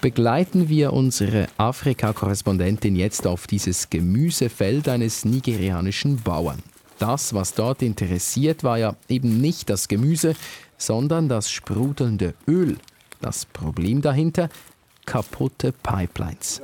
Begleiten 0.00 0.68
wir 0.68 0.92
unsere 0.92 1.48
Afrika-Korrespondentin 1.56 2.94
jetzt 2.94 3.26
auf 3.26 3.48
dieses 3.48 3.90
Gemüsefeld 3.90 4.88
eines 4.88 5.24
nigerianischen 5.24 6.22
Bauern. 6.22 6.62
Das, 7.00 7.34
was 7.34 7.54
dort 7.54 7.82
interessiert, 7.82 8.62
war 8.62 8.78
ja 8.78 8.96
eben 9.08 9.40
nicht 9.40 9.70
das 9.70 9.88
Gemüse, 9.88 10.36
sondern 10.76 11.28
das 11.28 11.50
sprudelnde 11.50 12.34
Öl, 12.46 12.76
das 13.20 13.44
Problem 13.46 14.02
dahinter? 14.02 14.48
Kaputte 15.06 15.72
Pipelines. 15.72 16.60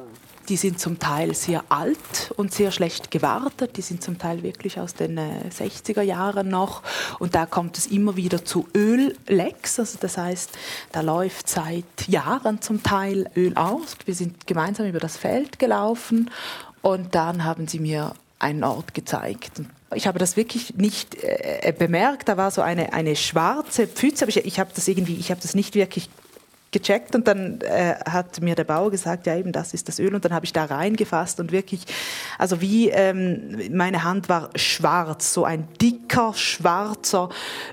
Die 0.49 0.57
sind 0.57 0.79
zum 0.79 0.99
Teil 0.99 1.35
sehr 1.35 1.65
alt 1.71 2.33
und 2.37 2.53
sehr 2.53 2.71
schlecht 2.71 3.11
gewartet. 3.11 3.79
Die 3.79 3.83
sind 3.83 4.03
zum 4.03 4.19
Teil 4.19 4.43
wirklich 4.43 4.79
aus 4.79 4.93
den 4.93 5.19
60er 5.19 6.03
äh, 6.03 6.05
Jahren 6.05 6.51
noch. 6.51 6.83
Und 7.19 7.35
da 7.35 7.47
kommt 7.47 7.79
es 7.79 7.87
immer 7.87 8.17
wieder 8.17 8.45
zu 8.45 8.69
Öllecks. 8.77 9.79
Also 9.79 9.97
das 10.01 10.19
heißt, 10.19 10.51
da 10.93 11.01
läuft 11.01 11.49
seit 11.49 12.09
Jahren 12.09 12.61
zum 12.61 12.83
Teil 12.83 13.31
Öl 13.35 13.57
aus. 13.57 13.97
Wir 14.05 14.15
sind 14.15 14.47
gemeinsam 14.47 14.87
über 14.87 15.01
das 15.01 15.17
Feld 15.17 15.59
gelaufen 15.59 16.31
und 16.83 17.15
dann 17.15 17.45
haben 17.45 17.67
sie 17.67 17.79
mir 17.79 18.13
einen 18.39 18.65
Ort 18.65 18.93
gezeigt. 18.93 19.63
Ich 19.95 20.07
habe 20.07 20.19
das 20.19 20.37
wirklich 20.37 20.75
nicht 20.75 21.17
äh, 21.23 21.73
bemerkt. 21.77 22.29
Da 22.29 22.37
war 22.37 22.51
so 22.51 22.61
eine, 22.61 22.93
eine 22.93 23.17
schwarze 23.17 23.87
Pfütze, 23.87 24.25
aber 24.25 24.31
ich, 24.31 24.45
ich 24.45 24.61
habe 24.61 24.71
das 24.75 24.89
irgendwie, 24.89 25.15
ich 25.15 25.31
habe 25.31 25.41
das 25.41 25.55
nicht 25.55 25.75
wirklich 25.75 26.11
gecheckt 26.75 27.15
und 27.15 27.29
dann 27.29 27.61
äh, 27.61 27.95
hat 28.05 28.41
mir 28.43 28.55
der 28.57 28.65
Bauer 28.65 28.91
gesagt, 28.91 29.27
ja 29.27 29.37
eben 29.37 29.53
das 29.53 29.73
ist 29.73 29.89
das 29.89 29.99
Öl. 29.99 30.15
Und 30.15 30.25
dann 30.25 30.35
habe 30.35 30.45
ich 30.45 30.53
da 30.53 30.65
reingefasst 30.65 31.41
und 31.41 31.53
wirklich, 31.53 31.85
also 32.37 32.61
wie 32.61 32.91
ähm, 32.91 33.61
meine 33.73 34.03
Hand 34.03 34.29
war 34.29 34.51
schwarz, 34.57 35.33
so 35.33 35.45
ein 35.45 35.69
dicker 35.81 36.35
schwarzer 36.35 37.29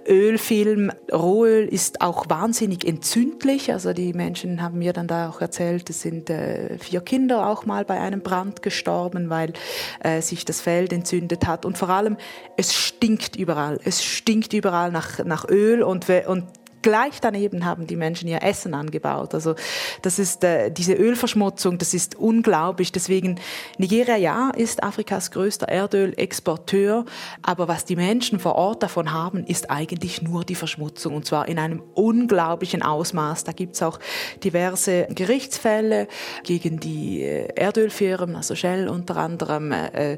Ölfilm. 0.07 0.91
Rohöl 1.11 1.67
ist 1.67 2.01
auch 2.01 2.29
wahnsinnig 2.29 2.87
entzündlich, 2.87 3.73
also 3.73 3.91
die 3.91 4.13
Menschen 4.13 4.61
haben 4.61 4.77
mir 4.77 4.93
dann 4.93 5.07
da 5.07 5.29
auch 5.29 5.41
erzählt, 5.41 5.89
es 5.89 6.01
sind 6.01 6.29
äh, 6.29 6.77
vier 6.77 7.01
Kinder 7.01 7.47
auch 7.47 7.65
mal 7.65 7.83
bei 7.83 7.99
einem 7.99 8.21
Brand 8.21 8.61
gestorben, 8.61 9.31
weil 9.31 9.53
äh, 10.01 10.21
sich 10.21 10.45
das 10.45 10.61
Feld 10.61 10.93
entzündet 10.93 11.47
hat. 11.47 11.65
Und 11.65 11.77
vor 11.77 11.89
allem 11.89 12.17
es 12.55 12.75
stinkt 12.75 13.35
überall, 13.35 13.79
es 13.83 14.03
stinkt 14.03 14.53
überall 14.53 14.91
nach, 14.91 15.25
nach 15.25 15.49
Öl. 15.49 15.81
Und, 15.81 16.07
und 16.27 16.60
gleich 16.81 17.21
daneben 17.21 17.65
haben 17.65 17.87
die 17.87 17.95
Menschen 17.95 18.27
ihr 18.27 18.41
Essen 18.43 18.73
angebaut. 18.73 19.33
Also 19.33 19.55
das 20.01 20.19
ist 20.19 20.43
äh, 20.43 20.71
diese 20.71 20.93
Ölverschmutzung, 20.93 21.77
das 21.77 21.93
ist 21.93 22.15
unglaublich. 22.15 22.91
Deswegen 22.91 23.39
Nigeria 23.77 24.15
ja 24.15 24.49
ist 24.51 24.83
Afrikas 24.83 25.31
größter 25.31 25.67
Erdölexporteur, 25.67 27.05
aber 27.41 27.67
was 27.67 27.85
die 27.85 27.95
Menschen 27.95 28.39
vor 28.39 28.55
Ort 28.55 28.83
davon 28.83 29.11
haben, 29.11 29.45
ist 29.45 29.69
eigentlich 29.69 30.21
nur 30.21 30.43
die 30.43 30.55
Verschmutzung 30.55 31.15
und 31.15 31.25
zwar 31.25 31.47
in 31.47 31.59
einem 31.59 31.83
unglaublichen 31.93 32.81
Ausmaß. 32.81 33.43
Da 33.43 33.51
gibt's 33.51 33.81
auch 33.81 33.99
diverse 34.43 35.07
Gerichtsfälle 35.13 36.07
gegen 36.43 36.79
die 36.79 37.21
äh, 37.21 37.53
Erdölfirmen, 37.55 38.35
also 38.35 38.55
Shell 38.55 38.87
unter 38.87 39.17
anderem. 39.17 39.71
Äh, 39.71 40.17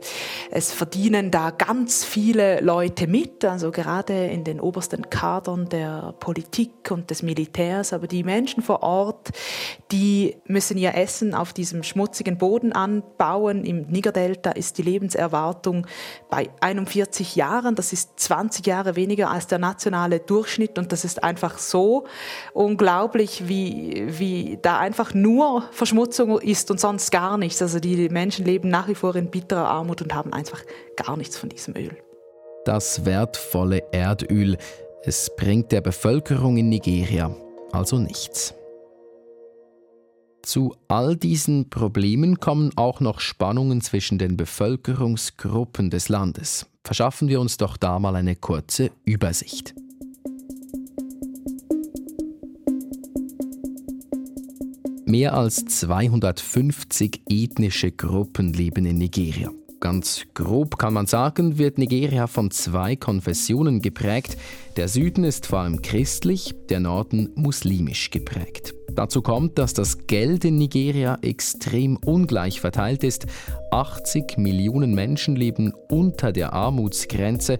es 0.52 0.72
verdienen 0.72 1.32
da 1.32 1.52
ganz 1.52 2.06
viele 2.06 2.62
Leute 2.62 3.08
mit, 3.08 3.44
also 3.46 3.72
gerade 3.72 4.26
in 4.28 4.44
den 4.44 4.60
obersten 4.60 5.10
Kadern 5.10 5.70
der 5.70 6.14
Politik 6.20 6.53
Politik 6.54 6.92
und 6.92 7.10
des 7.10 7.24
Militärs, 7.24 7.94
aber 7.94 8.06
die 8.06 8.24
Menschen 8.24 8.62
vor 8.62 8.84
Ort, 8.84 9.32
die 9.92 10.36
müssen 10.46 10.78
ihr 10.78 10.94
Essen 10.94 11.34
auf 11.34 11.52
diesem 11.52 11.82
schmutzigen 11.82 12.38
Boden 12.38 12.74
anbauen. 12.74 13.66
Im 13.66 13.88
Nigerdelta 13.88 14.52
ist 14.52 14.78
die 14.78 14.84
Lebenserwartung 14.84 15.88
bei 16.30 16.52
41 16.62 17.36
Jahren. 17.36 17.74
Das 17.74 17.92
ist 17.92 18.20
20 18.20 18.68
Jahre 18.68 18.96
weniger 18.96 19.32
als 19.32 19.48
der 19.48 19.58
nationale 19.58 20.20
Durchschnitt 20.20 20.78
und 20.78 20.92
das 20.92 21.06
ist 21.06 21.24
einfach 21.24 21.58
so 21.58 22.06
unglaublich, 22.54 23.48
wie, 23.48 24.04
wie 24.20 24.60
da 24.62 24.78
einfach 24.78 25.16
nur 25.16 25.64
Verschmutzung 25.72 26.40
ist 26.40 26.70
und 26.70 26.80
sonst 26.80 27.12
gar 27.12 27.40
nichts. 27.40 27.64
Also 27.64 27.80
die 27.80 28.10
Menschen 28.10 28.46
leben 28.46 28.70
nach 28.70 28.88
wie 28.88 28.96
vor 28.96 29.16
in 29.16 29.32
bitterer 29.32 29.68
Armut 29.68 30.04
und 30.04 30.14
haben 30.14 30.32
einfach 30.34 30.62
gar 30.98 31.18
nichts 31.18 31.36
von 31.36 31.50
diesem 31.50 31.76
Öl. 31.76 31.98
Das 32.66 33.06
wertvolle 33.06 33.84
Erdöl 33.92 34.58
es 35.06 35.32
bringt 35.36 35.72
der 35.72 35.82
Bevölkerung 35.82 36.58
in 36.58 36.70
Nigeria 36.70 37.36
also 37.74 37.98
nichts. 37.98 38.54
Zu 40.44 40.76
all 40.88 41.16
diesen 41.16 41.70
Problemen 41.70 42.40
kommen 42.40 42.72
auch 42.76 43.00
noch 43.00 43.20
Spannungen 43.20 43.82
zwischen 43.82 44.18
den 44.18 44.38
Bevölkerungsgruppen 44.38 45.90
des 45.90 46.10
Landes. 46.10 46.68
Verschaffen 46.84 47.30
wir 47.30 47.40
uns 47.40 47.58
doch 47.58 47.78
da 47.78 47.98
mal 48.00 48.16
eine 48.16 48.36
kurze 48.36 48.92
Übersicht. 49.06 49.74
Mehr 55.06 55.34
als 55.34 55.66
250 55.66 57.22
ethnische 57.30 57.92
Gruppen 57.92 58.52
leben 58.52 58.86
in 58.86 58.98
Nigeria. 58.98 59.52
Ganz 59.84 60.24
grob 60.34 60.78
kann 60.78 60.94
man 60.94 61.08
sagen, 61.08 61.58
wird 61.58 61.78
Nigeria 61.78 62.28
von 62.28 62.52
zwei 62.52 62.96
Konfessionen 62.96 63.82
geprägt. 63.82 64.38
Der 64.78 64.88
Süden 64.88 65.26
ist 65.26 65.46
vor 65.46 65.60
allem 65.60 65.82
christlich, 65.82 66.56
der 66.70 66.80
Norden 66.80 67.32
muslimisch 67.36 68.10
geprägt. 68.10 68.74
Dazu 68.94 69.22
kommt, 69.22 69.58
dass 69.58 69.74
das 69.74 70.08
Geld 70.08 70.46
in 70.46 70.56
Nigeria 70.56 71.18
extrem 71.22 71.98
ungleich 71.98 72.62
verteilt 72.62 73.04
ist. 73.04 73.28
80 73.72 74.38
Millionen 74.38 74.96
Menschen 74.96 75.36
leben 75.36 75.74
unter 75.90 76.32
der 76.32 76.54
Armutsgrenze, 76.54 77.58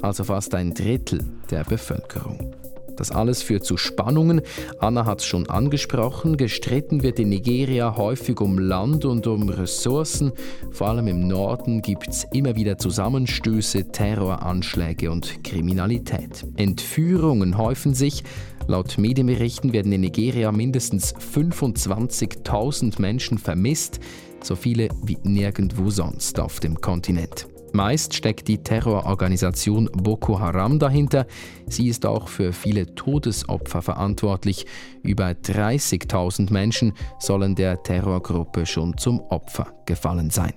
also 0.00 0.22
fast 0.22 0.54
ein 0.54 0.74
Drittel 0.74 1.24
der 1.50 1.64
Bevölkerung. 1.64 2.54
Das 2.96 3.10
alles 3.10 3.42
führt 3.42 3.64
zu 3.64 3.76
Spannungen. 3.76 4.40
Anna 4.78 5.06
hat 5.06 5.20
es 5.20 5.26
schon 5.26 5.48
angesprochen. 5.48 6.36
Gestritten 6.36 7.02
wird 7.02 7.18
in 7.18 7.28
Nigeria 7.28 7.96
häufig 7.96 8.40
um 8.40 8.58
Land 8.58 9.04
und 9.04 9.26
um 9.26 9.48
Ressourcen. 9.48 10.32
Vor 10.70 10.88
allem 10.88 11.08
im 11.08 11.26
Norden 11.26 11.82
gibt 11.82 12.08
es 12.08 12.26
immer 12.32 12.56
wieder 12.56 12.78
Zusammenstöße, 12.78 13.88
Terroranschläge 13.88 15.10
und 15.10 15.42
Kriminalität. 15.44 16.46
Entführungen 16.56 17.58
häufen 17.58 17.94
sich. 17.94 18.24
Laut 18.66 18.96
Medienberichten 18.96 19.72
werden 19.72 19.92
in 19.92 20.00
Nigeria 20.00 20.50
mindestens 20.50 21.14
25.000 21.14 23.00
Menschen 23.00 23.38
vermisst, 23.38 24.00
so 24.42 24.56
viele 24.56 24.88
wie 25.02 25.18
nirgendwo 25.22 25.90
sonst 25.90 26.40
auf 26.40 26.60
dem 26.60 26.80
Kontinent. 26.80 27.46
Meist 27.74 28.14
steckt 28.14 28.46
die 28.46 28.62
Terrororganisation 28.62 29.90
Boko 29.92 30.38
Haram 30.38 30.78
dahinter. 30.78 31.26
Sie 31.66 31.88
ist 31.88 32.06
auch 32.06 32.28
für 32.28 32.52
viele 32.52 32.94
Todesopfer 32.94 33.82
verantwortlich. 33.82 34.66
Über 35.02 35.30
30.000 35.30 36.52
Menschen 36.52 36.92
sollen 37.18 37.56
der 37.56 37.82
Terrorgruppe 37.82 38.64
schon 38.64 38.96
zum 38.96 39.18
Opfer 39.18 39.72
gefallen 39.86 40.30
sein. 40.30 40.52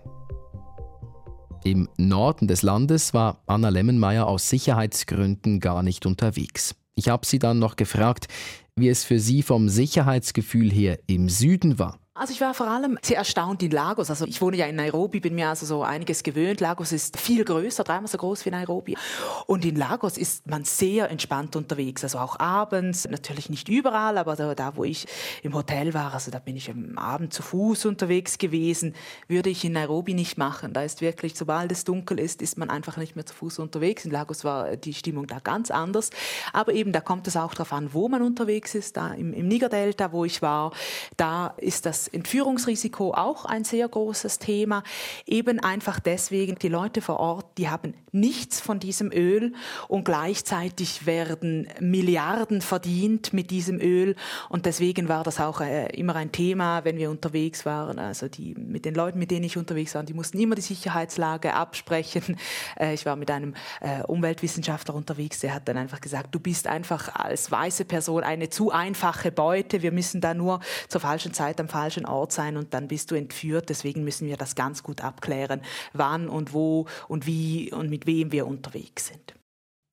Im 1.64 1.90
Norden 1.98 2.48
des 2.48 2.62
Landes 2.62 3.16
war 3.16 3.42
Anna 3.48 3.70
Lemmenmeier 3.70 4.28
aus 4.28 4.50
Sicherheitsgründen 4.50 5.60
gar 5.60 5.82
nicht 5.82 6.06
unterwegs. 6.06 6.76
Ich 6.94 7.10
habe 7.10 7.26
sie 7.26 7.40
dann 7.40 7.58
noch 7.58 7.78
gefragt, 7.78 8.28
wie 8.76 8.90
es 8.90 9.04
für 9.04 9.20
sie 9.20 9.42
vom 9.42 9.70
Sicherheitsgefühl 9.70 10.72
her 10.72 11.00
im 11.08 11.30
Süden 11.30 11.80
war. 11.80 11.98
Also 12.20 12.34
ich 12.34 12.42
war 12.42 12.56
vor 12.56 12.68
allem 12.68 12.98
sehr 13.04 13.18
erstaunt 13.18 13.62
in 13.62 13.70
Lagos. 13.70 14.10
Also 14.10 14.26
ich 14.26 14.42
wohne 14.42 14.58
ja 14.58 14.66
in 14.66 14.76
Nairobi, 14.76 15.20
bin 15.20 15.36
mir 15.36 15.50
also 15.50 15.68
so 15.68 15.84
einiges 15.84 16.24
gewöhnt. 16.24 16.60
Lagos 16.62 16.92
ist 16.92 17.20
viel 17.20 17.46
größer, 17.46 17.84
dreimal 17.84 18.08
so 18.08 18.18
groß 18.18 18.44
wie 18.46 18.50
Nairobi. 18.50 18.98
Und 19.46 19.64
in 19.66 19.76
Lagos 19.76 20.18
ist 20.18 20.48
man 20.48 20.64
sehr 20.64 21.12
entspannt 21.12 21.56
unterwegs. 21.56 22.04
Also 22.04 22.18
auch 22.18 22.40
abends, 22.40 23.08
natürlich 23.08 23.52
nicht 23.52 23.70
überall, 23.70 24.18
aber 24.18 24.36
da, 24.36 24.56
da 24.56 24.76
wo 24.76 24.84
ich 24.84 25.06
im 25.44 25.54
Hotel 25.54 25.94
war, 25.94 26.16
also 26.16 26.32
da 26.32 26.40
bin 26.40 26.56
ich 26.56 26.72
am 26.72 26.98
Abend 26.98 27.34
zu 27.34 27.44
Fuß 27.44 27.86
unterwegs 27.86 28.40
gewesen, 28.40 28.96
würde 29.28 29.52
ich 29.52 29.64
in 29.64 29.74
Nairobi 29.74 30.16
nicht 30.16 30.40
machen. 30.40 30.74
Da 30.74 30.82
ist 30.82 31.02
wirklich, 31.02 31.36
sobald 31.36 31.72
es 31.72 31.84
dunkel 31.84 32.20
ist, 32.20 32.42
ist 32.42 32.58
man 32.58 32.72
einfach 32.72 32.98
nicht 32.98 33.16
mehr 33.16 33.28
zu 33.28 33.36
Fuß 33.36 33.60
unterwegs. 33.60 34.06
In 34.06 34.12
Lagos 34.12 34.44
war 34.44 34.76
die 34.76 34.96
Stimmung 34.96 35.28
da 35.28 35.38
ganz 35.38 35.70
anders. 35.70 36.10
Aber 36.52 36.74
eben, 36.74 36.94
da 36.94 37.00
kommt 37.00 37.28
es 37.28 37.38
auch 37.38 37.54
darauf 37.54 37.74
an, 37.74 37.94
wo 37.94 38.10
man 38.10 38.24
unterwegs 38.24 38.74
ist. 38.74 38.98
Da 38.98 39.14
im, 39.14 39.34
im 39.34 39.48
Niger-Delta, 39.48 40.12
wo 40.12 40.26
ich 40.26 40.42
war, 40.42 40.72
da 41.16 41.54
ist 41.58 41.86
das 41.86 42.07
Entführungsrisiko 42.08 43.14
auch 43.14 43.46
ein 43.46 43.64
sehr 43.64 43.88
großes 43.88 44.40
Thema. 44.40 44.84
Eben 45.26 45.60
einfach 45.60 46.00
deswegen, 46.00 46.56
die 46.60 46.70
Leute 46.70 47.02
vor 47.02 47.20
Ort, 47.20 47.46
die 47.58 47.70
haben 47.70 47.94
nichts 48.12 48.60
von 48.60 48.80
diesem 48.80 49.12
Öl 49.12 49.54
und 49.88 50.06
gleichzeitig 50.06 51.06
werden 51.06 51.68
Milliarden 51.80 52.62
verdient 52.62 53.34
mit 53.34 53.52
diesem 53.52 53.80
Öl. 53.80 54.16
Und 54.50 54.66
deswegen 54.66 55.08
war 55.08 55.24
das 55.24 55.40
auch 55.40 55.62
äh, 55.62 55.88
immer 55.96 56.16
ein 56.16 56.32
Thema, 56.32 56.84
wenn 56.84 56.98
wir 56.98 57.10
unterwegs 57.10 57.66
waren. 57.66 58.00
Also 58.00 58.28
die, 58.28 58.56
mit 58.56 58.86
den 58.86 58.96
Leuten, 58.96 59.20
mit 59.20 59.32
denen 59.32 59.46
ich 59.46 59.58
unterwegs 59.58 59.96
war, 59.96 60.04
die 60.04 60.14
mussten 60.14 60.40
immer 60.40 60.56
die 60.56 60.62
Sicherheitslage 60.62 61.54
absprechen. 61.54 62.38
Äh, 62.80 62.94
ich 62.94 63.06
war 63.06 63.16
mit 63.16 63.32
einem 63.32 63.54
äh, 63.82 64.04
Umweltwissenschaftler 64.04 64.94
unterwegs, 64.94 65.40
der 65.40 65.54
hat 65.54 65.68
dann 65.68 65.78
einfach 65.78 66.02
gesagt, 66.02 66.34
du 66.34 66.40
bist 66.40 66.68
einfach 66.68 67.14
als 67.14 67.50
weiße 67.50 67.86
Person 67.86 68.24
eine 68.24 68.50
zu 68.50 68.72
einfache 68.72 69.32
Beute. 69.32 69.82
Wir 69.82 69.92
müssen 69.92 70.22
da 70.22 70.34
nur 70.34 70.60
zur 70.88 71.02
falschen 71.02 71.34
Zeit 71.34 71.60
am 71.60 71.68
falschen 71.68 71.97
falschen 71.98 72.06
Ort 72.06 72.32
sein 72.32 72.58
und 72.58 72.74
dann 72.74 72.88
bist 72.88 73.12
du 73.12 73.16
entführt. 73.16 73.70
Deswegen 73.70 74.04
müssen 74.04 74.28
wir 74.28 74.38
das 74.38 74.56
ganz 74.56 74.84
gut 74.84 75.02
abklären, 75.02 75.62
wann 75.94 76.30
und 76.30 76.54
wo 76.54 76.86
und 77.08 77.26
wie 77.26 77.72
und 77.72 77.90
mit 77.90 78.06
wem 78.06 78.32
wir 78.32 78.48
unterwegs 78.48 79.08
sind. 79.08 79.34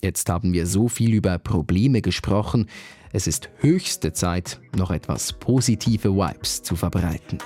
Jetzt 0.02 0.28
haben 0.28 0.52
wir 0.52 0.66
so 0.66 0.88
viel 0.88 1.14
über 1.14 1.38
Probleme 1.38 2.02
gesprochen. 2.02 2.68
Es 3.12 3.26
ist 3.26 3.48
höchste 3.58 4.12
Zeit, 4.12 4.60
noch 4.76 4.90
etwas 4.90 5.32
positive 5.32 6.10
Vibes 6.10 6.62
zu 6.62 6.76
verbreiten. 6.76 7.38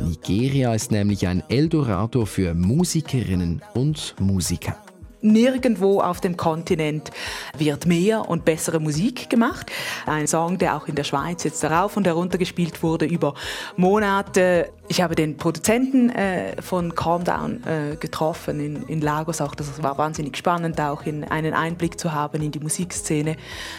Nigeria 0.00 0.74
ist 0.74 0.92
nämlich 0.92 1.26
ein 1.26 1.42
Eldorado 1.48 2.26
für 2.26 2.54
Musikerinnen 2.54 3.62
und 3.74 4.14
Musiker. 4.20 4.76
Nirgendwo 5.20 6.00
auf 6.00 6.20
dem 6.20 6.36
Kontinent 6.36 7.10
wird 7.56 7.86
mehr 7.86 8.28
und 8.28 8.44
bessere 8.44 8.80
Musik 8.80 9.28
gemacht. 9.28 9.70
Ein 10.06 10.26
Song, 10.26 10.58
der 10.58 10.76
auch 10.76 10.86
in 10.86 10.94
der 10.94 11.04
Schweiz 11.04 11.44
jetzt 11.44 11.62
darauf 11.62 11.96
und 11.96 12.06
herunter 12.06 12.38
gespielt 12.38 12.82
wurde 12.82 13.04
über 13.04 13.34
Monate. 13.76 14.70
Ich 14.90 15.02
habe 15.02 15.14
den 15.14 15.36
Produzenten 15.36 16.08
äh, 16.08 16.62
von 16.62 16.94
Calm 16.94 17.22
Down 17.22 17.62
äh, 17.64 17.96
getroffen 17.96 18.58
in, 18.58 18.82
in 18.84 19.02
Lagos. 19.02 19.42
Auch 19.42 19.54
das 19.54 19.82
war 19.82 19.98
wahnsinnig 19.98 20.38
spannend, 20.38 20.80
auch 20.80 21.04
in 21.04 21.24
einen 21.24 21.52
Einblick 21.52 22.00
zu 22.00 22.14
haben 22.14 22.40
in 22.40 22.50
die 22.50 22.58
Musikszene 22.58 23.36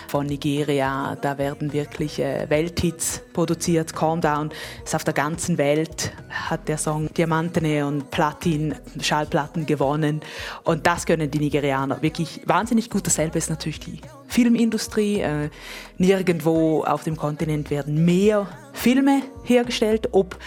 von 0.07 0.27
Nigeria. 0.27 1.17
Da 1.19 1.39
werden 1.39 1.73
wirklich 1.73 2.19
äh, 2.19 2.47
Welthits 2.47 3.23
produziert. 3.33 3.95
Calm 3.95 4.21
Down 4.21 4.51
ist 4.85 4.93
auf 4.93 5.03
der 5.03 5.15
ganzen 5.15 5.57
Welt 5.57 6.11
hat 6.29 6.67
der 6.67 6.77
Song 6.77 7.11
Diamantene 7.11 7.87
und 7.87 8.11
Platin 8.11 8.75
Schallplatten 9.01 9.65
gewonnen 9.65 10.21
und 10.63 10.85
das 10.85 11.07
können 11.07 11.31
die 11.31 11.39
Nigerianer 11.39 12.03
wirklich 12.03 12.41
wahnsinnig 12.45 12.87
gut. 12.91 13.07
Dasselbe 13.07 13.39
ist 13.39 13.49
natürlich 13.49 13.79
die 13.79 13.99
Filmindustrie. 14.27 15.21
Äh, 15.21 15.49
nirgendwo 15.97 16.83
auf 16.83 17.03
dem 17.03 17.17
Kontinent 17.17 17.71
werden 17.71 18.05
mehr 18.05 18.45
Filme 18.73 19.23
hergestellt, 19.43 20.09
ob 20.11 20.37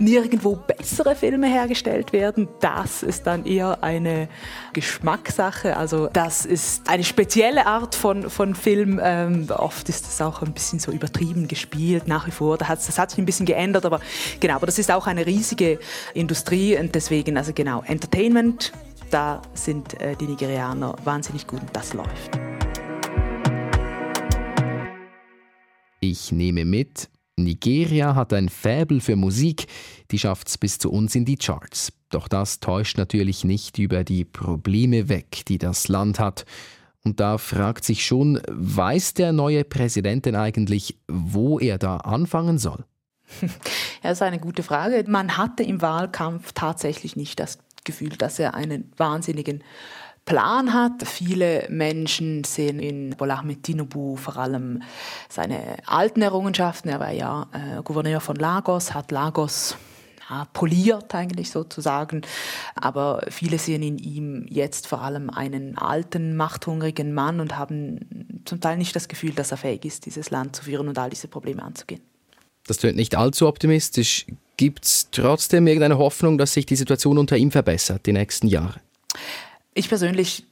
nirgendwo 0.00 0.56
bessere 0.56 1.14
Filme 1.14 1.46
hergestellt 1.46 2.12
werden. 2.12 2.48
Das 2.60 3.02
ist 3.02 3.26
dann 3.26 3.44
eher 3.44 3.82
eine 3.84 4.28
Geschmackssache. 4.72 5.76
Also 5.76 6.08
das 6.12 6.46
ist 6.46 6.88
eine 6.88 7.04
spezielle 7.04 7.66
Art 7.66 7.94
von, 7.94 8.30
von 8.30 8.54
Film. 8.54 9.00
Ähm, 9.02 9.46
oft 9.50 9.88
ist 9.88 10.06
das 10.06 10.20
auch 10.20 10.42
ein 10.42 10.52
bisschen 10.52 10.78
so 10.78 10.90
übertrieben 10.90 11.46
gespielt, 11.48 12.08
nach 12.08 12.26
wie 12.26 12.30
vor. 12.30 12.58
Das 12.58 12.68
hat, 12.68 12.78
das 12.78 12.98
hat 12.98 13.10
sich 13.10 13.18
ein 13.18 13.26
bisschen 13.26 13.46
geändert, 13.46 13.84
aber 13.84 14.00
genau, 14.40 14.54
aber 14.54 14.66
das 14.66 14.78
ist 14.78 14.90
auch 14.90 15.06
eine 15.06 15.26
riesige 15.26 15.78
Industrie 16.14 16.76
und 16.78 16.94
deswegen, 16.94 17.36
also 17.36 17.52
genau, 17.52 17.82
Entertainment, 17.86 18.72
da 19.10 19.42
sind 19.54 20.00
äh, 20.00 20.16
die 20.16 20.26
Nigerianer 20.26 20.96
wahnsinnig 21.04 21.46
gut 21.46 21.60
und 21.60 21.76
das 21.76 21.92
läuft. 21.94 22.38
Ich 26.00 26.32
nehme 26.32 26.64
mit, 26.64 27.10
Nigeria 27.44 28.14
hat 28.14 28.32
ein 28.32 28.48
Faible 28.48 29.00
für 29.00 29.16
Musik, 29.16 29.66
die 30.10 30.18
schafft 30.18 30.48
es 30.48 30.58
bis 30.58 30.78
zu 30.78 30.90
uns 30.90 31.14
in 31.14 31.24
die 31.24 31.36
Charts. 31.36 31.92
Doch 32.10 32.28
das 32.28 32.60
täuscht 32.60 32.98
natürlich 32.98 33.44
nicht 33.44 33.78
über 33.78 34.04
die 34.04 34.24
Probleme 34.24 35.08
weg, 35.08 35.42
die 35.46 35.58
das 35.58 35.88
Land 35.88 36.18
hat. 36.18 36.44
Und 37.02 37.20
da 37.20 37.38
fragt 37.38 37.84
sich 37.84 38.04
schon, 38.04 38.40
weiß 38.48 39.14
der 39.14 39.32
neue 39.32 39.64
Präsident 39.64 40.26
denn 40.26 40.36
eigentlich, 40.36 40.98
wo 41.08 41.58
er 41.58 41.78
da 41.78 41.98
anfangen 41.98 42.58
soll? 42.58 42.84
Ja, 44.02 44.08
das 44.08 44.18
ist 44.18 44.22
eine 44.22 44.38
gute 44.38 44.62
Frage. 44.62 45.04
Man 45.08 45.36
hatte 45.36 45.62
im 45.62 45.82
Wahlkampf 45.82 46.52
tatsächlich 46.52 47.16
nicht 47.16 47.38
das 47.38 47.58
Gefühl, 47.84 48.08
dass 48.16 48.38
er 48.38 48.54
einen 48.54 48.90
wahnsinnigen 48.96 49.62
Plan 50.24 50.72
hat. 50.72 51.06
Viele 51.06 51.66
Menschen 51.68 52.44
sehen 52.44 52.78
in 52.78 53.10
Bola 53.16 53.42
Tinubu 53.62 54.16
vor 54.16 54.36
allem 54.36 54.82
seine 55.28 55.76
alten 55.86 56.22
Errungenschaften. 56.22 56.88
Er 56.88 57.00
war 57.00 57.12
ja 57.12 57.46
äh, 57.52 57.82
Gouverneur 57.82 58.20
von 58.20 58.36
Lagos, 58.36 58.94
hat 58.94 59.10
Lagos 59.10 59.76
ja, 60.30 60.46
poliert 60.52 61.14
eigentlich 61.14 61.50
sozusagen. 61.50 62.22
Aber 62.76 63.22
viele 63.28 63.58
sehen 63.58 63.82
in 63.82 63.98
ihm 63.98 64.46
jetzt 64.48 64.86
vor 64.86 65.02
allem 65.02 65.28
einen 65.30 65.76
alten, 65.76 66.36
machthungrigen 66.36 67.12
Mann 67.12 67.40
und 67.40 67.58
haben 67.58 68.42
zum 68.44 68.60
Teil 68.60 68.78
nicht 68.78 68.94
das 68.94 69.08
Gefühl, 69.08 69.32
dass 69.32 69.50
er 69.50 69.56
fähig 69.56 69.84
ist, 69.84 70.06
dieses 70.06 70.30
Land 70.30 70.56
zu 70.56 70.64
führen 70.64 70.88
und 70.88 70.98
all 70.98 71.10
diese 71.10 71.28
Probleme 71.28 71.62
anzugehen. 71.62 72.00
Das 72.66 72.78
klingt 72.78 72.96
nicht 72.96 73.16
allzu 73.16 73.48
optimistisch. 73.48 74.26
Gibt 74.56 74.84
es 74.84 75.08
trotzdem 75.10 75.66
irgendeine 75.66 75.98
Hoffnung, 75.98 76.38
dass 76.38 76.52
sich 76.52 76.66
die 76.66 76.76
Situation 76.76 77.18
unter 77.18 77.36
ihm 77.36 77.50
verbessert 77.50 78.06
die 78.06 78.12
nächsten 78.12 78.46
Jahre? 78.46 78.80
Ich 79.80 79.88
persönlich 79.88 80.44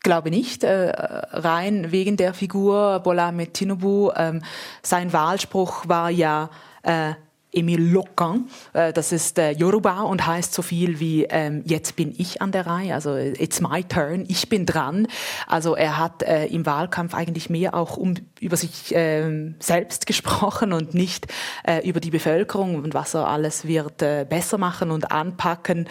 glaube 0.00 0.30
nicht, 0.30 0.62
äh, 0.62 0.92
rein 0.94 1.90
wegen 1.90 2.16
der 2.16 2.34
Figur 2.34 3.00
Bola 3.00 3.32
Tinubu. 3.32 4.12
Ähm, 4.14 4.42
sein 4.80 5.12
Wahlspruch 5.12 5.88
war 5.88 6.08
ja 6.08 6.50
äh, 6.84 7.14
Emil 7.52 7.82
Lokan. 7.82 8.48
Äh, 8.74 8.92
das 8.92 9.10
ist 9.10 9.40
äh, 9.40 9.50
Yoruba 9.50 10.02
und 10.02 10.24
heißt 10.24 10.54
so 10.54 10.62
viel 10.62 11.00
wie 11.00 11.24
ähm, 11.24 11.62
jetzt 11.66 11.96
bin 11.96 12.14
ich 12.16 12.40
an 12.40 12.52
der 12.52 12.68
Reihe, 12.68 12.94
also 12.94 13.16
it's 13.16 13.60
my 13.60 13.82
turn, 13.82 14.24
ich 14.28 14.48
bin 14.48 14.66
dran. 14.66 15.08
Also 15.48 15.74
er 15.74 15.98
hat 15.98 16.22
äh, 16.22 16.46
im 16.46 16.64
Wahlkampf 16.64 17.12
eigentlich 17.12 17.50
mehr 17.50 17.74
auch 17.74 17.96
um, 17.96 18.14
über 18.38 18.56
sich 18.56 18.94
äh, 18.94 19.52
selbst 19.58 20.06
gesprochen 20.06 20.72
und 20.72 20.94
nicht 20.94 21.26
äh, 21.66 21.80
über 21.88 21.98
die 21.98 22.10
Bevölkerung 22.10 22.76
und 22.76 22.94
was 22.94 23.14
er 23.14 23.26
alles 23.26 23.66
wird 23.66 24.00
äh, 24.02 24.24
besser 24.28 24.58
machen 24.58 24.92
und 24.92 25.10
anpacken. 25.10 25.88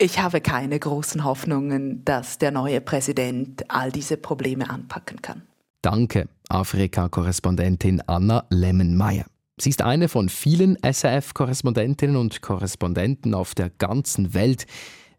Ich 0.00 0.20
habe 0.20 0.40
keine 0.40 0.78
großen 0.78 1.24
Hoffnungen, 1.24 2.04
dass 2.04 2.38
der 2.38 2.52
neue 2.52 2.80
Präsident 2.80 3.68
all 3.68 3.90
diese 3.90 4.16
Probleme 4.16 4.70
anpacken 4.70 5.20
kann. 5.22 5.42
Danke, 5.82 6.28
Afrika-Korrespondentin 6.48 8.02
Anna 8.06 8.44
Lemmenmeier. 8.48 9.26
Sie 9.60 9.70
ist 9.70 9.82
eine 9.82 10.08
von 10.08 10.28
vielen 10.28 10.78
SRF-Korrespondentinnen 10.84 12.14
und 12.14 12.42
Korrespondenten 12.42 13.34
auf 13.34 13.56
der 13.56 13.70
ganzen 13.70 14.34
Welt. 14.34 14.66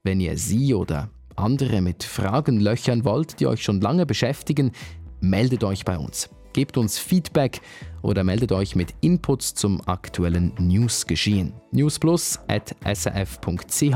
Wenn 0.04 0.22
ihr 0.22 0.38
sie 0.38 0.74
oder 0.74 1.10
andere 1.36 1.82
mit 1.82 2.06
Fragen 2.06 2.62
löchern 2.62 3.04
wollt, 3.04 3.42
die 3.42 3.48
euch 3.48 3.62
schon 3.62 3.82
lange 3.82 4.06
beschäftigen, 4.06 4.72
meldet 5.20 5.66
euch 5.66 5.84
bei 5.84 5.98
uns. 5.98 6.30
Gebt 6.54 6.78
uns 6.78 6.98
Feedback 6.98 7.62
oder 8.02 8.24
meldet 8.24 8.52
euch 8.52 8.76
mit 8.76 8.96
Inputs 9.02 9.54
zum 9.54 9.88
aktuellen 9.88 10.52
Newsgeschehen. 10.58 11.54
newsplus.srf.ch 11.72 13.96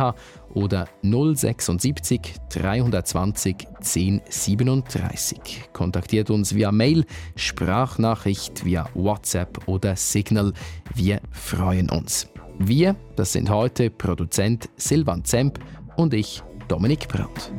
oder 0.54 0.88
076 1.02 2.36
320 2.50 3.68
1037. 3.78 5.70
Kontaktiert 5.74 6.30
uns 6.30 6.56
via 6.56 6.72
Mail, 6.72 7.06
Sprachnachricht, 7.36 8.66
via 8.66 8.88
WhatsApp 8.94 9.68
oder 9.68 9.96
Signal. 9.96 10.54
Wir 10.96 11.20
freuen 11.32 11.90
uns. 11.90 12.28
Wir, 12.60 12.96
das 13.16 13.34
sind 13.34 13.50
heute 13.50 13.90
Produzent 13.90 14.70
Silvan 14.78 15.24
Zemp 15.26 15.60
und 15.96 16.14
ich, 16.14 16.44
Dominik 16.68 17.08
Brandt. 17.08 17.52